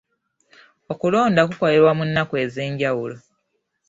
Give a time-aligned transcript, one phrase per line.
[0.91, 3.15] Okulonda kukolebwa ku nnaku ez'enjawulo.